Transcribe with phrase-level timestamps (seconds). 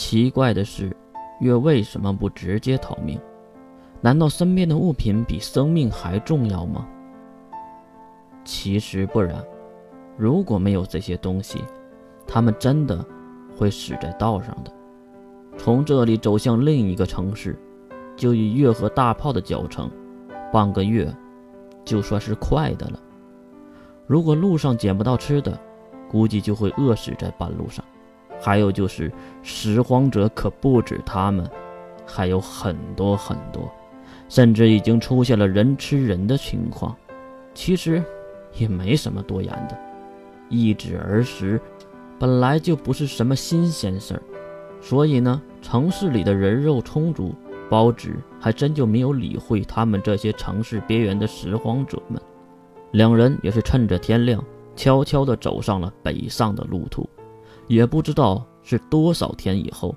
[0.00, 0.96] 奇怪的是，
[1.40, 3.20] 月为什么不直接逃命？
[4.00, 6.88] 难道身边的物品比生命还重要吗？
[8.42, 9.44] 其实不然，
[10.16, 11.62] 如果没有这些东西，
[12.26, 13.04] 他们真的
[13.58, 14.72] 会死在道上的。
[15.58, 17.54] 从这里走向另一个城市，
[18.16, 19.90] 就以月和大炮的脚程，
[20.50, 21.14] 半个月
[21.84, 22.98] 就算是快的了。
[24.06, 25.60] 如果路上捡不到吃的，
[26.10, 27.84] 估计就会饿死在半路上。
[28.40, 29.12] 还有就是，
[29.42, 31.48] 拾荒者可不止他们，
[32.06, 33.70] 还有很多很多，
[34.28, 36.96] 甚至已经出现了人吃人的情况。
[37.52, 38.02] 其实
[38.56, 39.78] 也没什么多言的，
[40.48, 41.60] 一指儿时，
[42.18, 44.22] 本来就不是什么新鲜事儿，
[44.80, 47.34] 所以呢，城市里的人肉充足，
[47.68, 52.20] 包子还真就没有理会他们这些城市边缘的拾荒者们。
[52.92, 54.42] 两人也是趁着天亮，
[54.74, 57.08] 悄悄地走上了北上的路途。
[57.70, 59.94] 也不知道是多少天以后，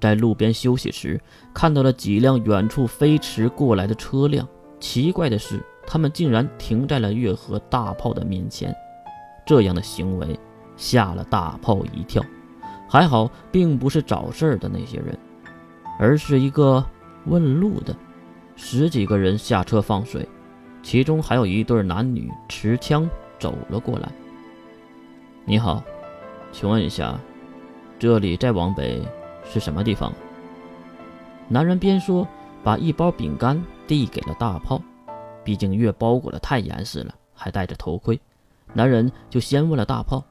[0.00, 1.20] 在路边休息时，
[1.54, 4.44] 看到了几辆远处飞驰过来的车辆。
[4.80, 8.74] 奇怪的是，他们竟然停在了月河大炮的面前。
[9.46, 10.36] 这样的行为
[10.76, 12.20] 吓了大炮一跳。
[12.88, 15.16] 还好，并不是找事儿的那些人，
[16.00, 16.84] 而是一个
[17.26, 17.94] 问路的。
[18.56, 20.28] 十几个人下车放水，
[20.82, 24.10] 其中还有一对男女持枪走了过来。
[25.44, 25.84] 你好。
[26.52, 27.18] 请问一下，
[27.98, 29.02] 这里再往北
[29.44, 30.12] 是什么地方？
[31.48, 32.28] 男人边说，
[32.62, 34.80] 把一包饼干递给了大炮。
[35.42, 38.20] 毕竟月包裹的太严实了，还戴着头盔。
[38.74, 40.22] 男人就先问了大炮。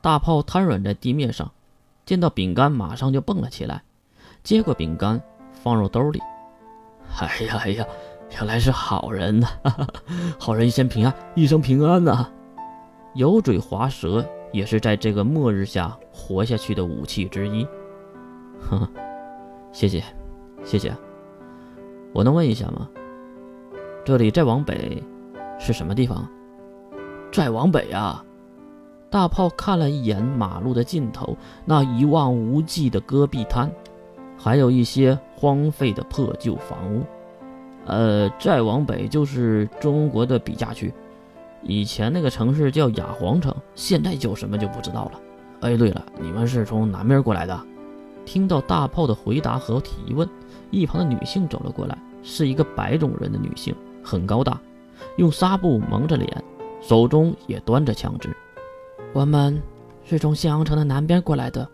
[0.00, 1.50] 大炮瘫软在地面上，
[2.04, 3.82] 见到饼干马上就蹦了起来，
[4.44, 5.20] 接过饼干
[5.52, 6.20] 放入兜里。
[7.18, 7.84] 哎呀哎呀，
[8.32, 9.48] 原来是好人呐！
[10.38, 12.28] 好人一生平安，一生平安呐！
[13.14, 14.24] 油嘴滑舌。
[14.52, 17.64] 也是在这个末日下活下去的武器之一。
[18.60, 18.88] 呵呵，
[19.72, 20.02] 谢谢，
[20.62, 20.94] 谢谢。
[22.12, 22.88] 我能问一下吗？
[24.04, 25.02] 这里再往北
[25.58, 26.28] 是什么地方？
[27.32, 28.24] 再往北啊！
[29.08, 33.70] 大炮看了一眼马路的尽头，那一望无际的戈壁滩，
[34.36, 37.02] 还有一些荒废的破旧房屋。
[37.86, 40.92] 呃，再往北就是中国的笔架区。
[41.62, 45.20] 以前那个城市叫雅皇城，现在叫什么就不知道了。
[45.60, 47.58] 哎，对了，你们是从南边过来的？
[48.24, 50.28] 听到大炮的回答和提问，
[50.70, 54.60] 一旁的女性走了过来，是一个白种人的女性，很高大，
[55.16, 56.44] 用纱布蒙着脸，
[56.80, 58.34] 手中也端着枪支。
[59.12, 59.60] 我们
[60.04, 61.68] 是从向阳城的南边过来的。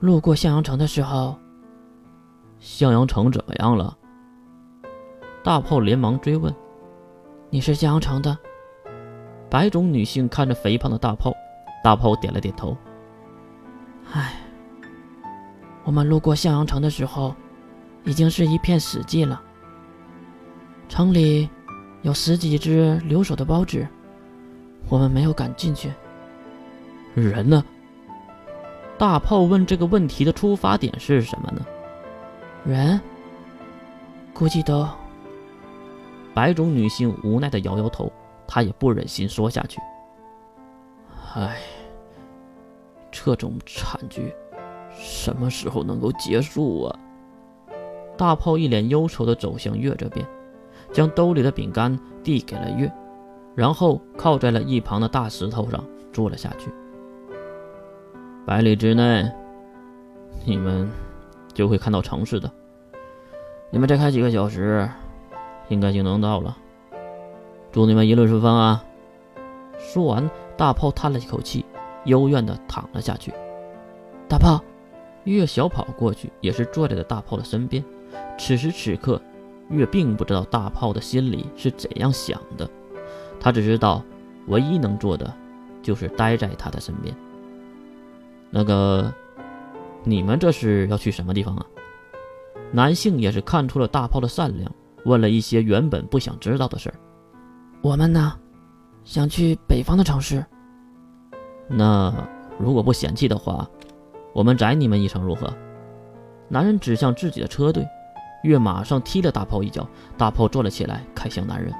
[0.00, 1.36] 路过向阳城的时候，
[2.58, 3.96] 向阳城怎么样了？
[5.42, 6.54] 大炮连忙追问
[7.50, 8.36] ：“你是向阳城的？”
[9.50, 11.34] 白种女性看着肥胖的大炮，
[11.82, 12.76] 大炮点了点头。
[14.12, 14.34] 唉，
[15.82, 17.34] 我们路过向阳城的时候，
[18.04, 19.42] 已经是一片死寂了。
[20.88, 21.48] 城里
[22.02, 23.86] 有十几只留守的包子，
[24.88, 25.92] 我们没有敢进去。
[27.14, 27.64] 人呢？
[28.96, 31.66] 大炮问这个问题的出发点是什么呢？
[32.64, 33.00] 人，
[34.32, 34.86] 估计都……
[36.32, 38.12] 白种女性无奈的摇摇头。
[38.52, 39.80] 他也不忍心说下去。
[41.34, 41.58] 唉，
[43.12, 44.34] 这种惨剧
[44.90, 46.98] 什么时候能够结束啊？
[48.18, 50.26] 大炮一脸忧愁地走向月这边，
[50.92, 52.92] 将兜里的饼干递给了月，
[53.54, 56.68] 然后靠在了一旁的大石头上坐了下去。
[58.44, 59.30] 百里之内，
[60.44, 60.90] 你们
[61.54, 62.50] 就会看到城市的。
[63.70, 64.90] 你们再开几个小时，
[65.68, 66.56] 应该就能到了。
[67.72, 68.84] 祝你们一路顺风啊！
[69.78, 71.64] 说完，大炮叹了一口气，
[72.04, 73.32] 幽怨地躺了下去。
[74.28, 74.62] 大炮，
[75.24, 77.84] 月小跑过去，也是坐在了大炮的身边。
[78.36, 79.22] 此时此刻，
[79.68, 82.68] 月并不知道大炮的心里是怎样想的，
[83.38, 84.02] 他只知道，
[84.48, 85.32] 唯一能做的
[85.80, 87.14] 就是待在他的身边。
[88.50, 89.12] 那个，
[90.02, 91.64] 你们这是要去什么地方啊？
[92.72, 94.72] 男性也是看出了大炮的善良，
[95.04, 96.94] 问了一些原本不想知道的事儿。
[97.82, 98.34] 我们呢，
[99.04, 100.44] 想去北方的城市。
[101.66, 102.12] 那
[102.58, 103.66] 如果不嫌弃的话，
[104.34, 105.50] 我们载你们一程如何？
[106.46, 107.88] 男人指向自己的车队，
[108.42, 109.88] 月马上踢了大炮一脚，
[110.18, 111.72] 大炮坐了起来，看向男人。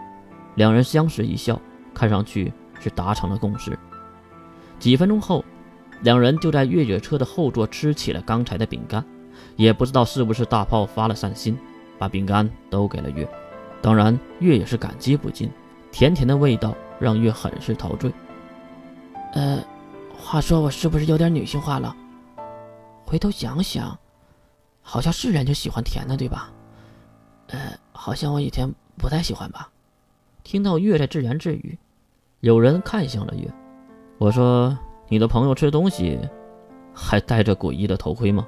[0.55, 1.61] 两人相视一笑，
[1.93, 2.50] 看上去
[2.81, 3.79] 是达成了共识。
[4.79, 5.44] 几分钟后，
[6.00, 9.05] 两人就在越野车的后座吃起了刚才的饼干，
[9.56, 11.58] 也不知道是不是大炮发了善心，
[11.99, 13.29] 把饼干都给了月。
[13.82, 15.50] 当然，月也是感激不尽。
[15.92, 18.12] 甜甜的味道让月很是陶醉。
[19.32, 19.62] 呃，
[20.16, 21.94] 话说我是不是有点女性化了？
[23.04, 23.98] 回头想想，
[24.82, 26.52] 好像是人就喜欢甜的，对吧？
[27.48, 27.58] 呃，
[27.92, 29.69] 好像我以前不太喜欢吧。
[30.44, 31.78] 听到月在自言自语，
[32.40, 33.52] 有人看向了月。
[34.19, 34.76] 我说
[35.08, 36.19] ：“你的朋友吃东西
[36.94, 38.46] 还戴着诡异的头盔吗？”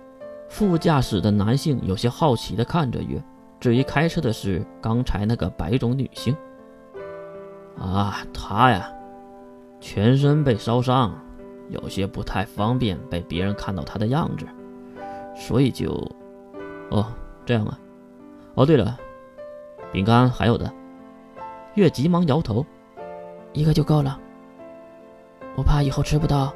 [0.49, 3.23] 副驾驶的男性有些好奇地看着月。
[3.59, 6.37] 至于开车的是刚才那个白种女性。
[7.83, 8.89] 啊，他呀，
[9.81, 11.13] 全身被烧伤，
[11.69, 14.47] 有些不太方便被别人看到他的样子，
[15.35, 15.91] 所以就……
[16.91, 17.07] 哦，
[17.45, 17.77] 这样啊。
[18.55, 18.97] 哦，对了，
[19.91, 20.73] 饼干还有的。
[21.75, 22.65] 月急忙摇头，
[23.53, 24.19] 一个就够了。
[25.57, 26.55] 我怕以后吃不到，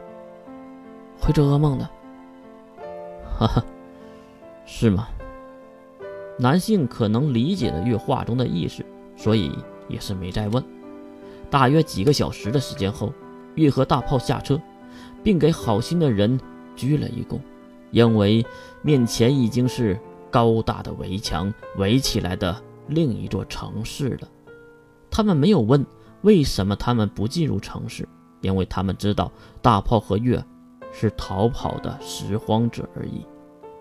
[1.20, 1.88] 会做噩梦的。
[3.36, 3.64] 哈哈，
[4.64, 5.08] 是吗？
[6.38, 8.84] 男性可能理解了月话中的意思，
[9.16, 9.58] 所以
[9.88, 10.62] 也是没再问。
[11.50, 13.12] 大约几个小时的时间后，
[13.54, 14.60] 月和大炮下车，
[15.22, 16.38] 并给好心的人
[16.74, 17.38] 鞠了一躬，
[17.90, 18.44] 因为
[18.82, 19.98] 面前已经是
[20.30, 24.28] 高大的围墙围起来的另一座城市了。
[25.10, 25.84] 他们没有问
[26.22, 28.06] 为什么他们不进入城市，
[28.40, 29.30] 因为他们知道
[29.62, 30.44] 大炮和月
[30.92, 33.24] 是逃跑的拾荒者而已。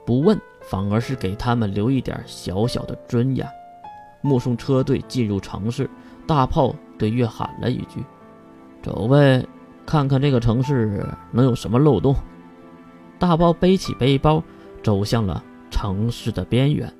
[0.06, 3.46] 不问，反而是给他们留一点小小的尊严。
[4.22, 5.90] 目送车队进入城市，
[6.28, 8.04] 大炮对月喊了一句
[8.84, 9.46] ：“走呗，
[9.86, 12.16] 看看这个城市能有什么漏洞。”
[13.18, 14.44] 大豹背起背包，
[14.84, 16.92] 走向了城市的边缘。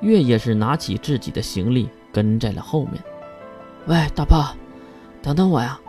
[0.00, 3.02] 月也是拿起自己的行李，跟在了后面。
[3.86, 4.54] 喂，大炮，
[5.22, 5.80] 等等我呀！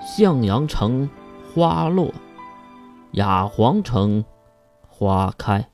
[0.00, 1.08] 向阳城
[1.54, 2.12] 花落，
[3.12, 4.22] 雅皇城
[4.86, 5.71] 花开。